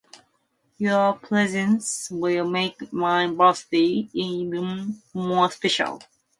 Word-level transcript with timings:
Your 0.79 1.13
presence 1.13 2.09
will 2.09 2.49
make 2.49 2.91
my 2.91 3.27
birthday 3.27 4.09
even 4.13 4.99
more 5.13 5.51
special. 5.51 5.99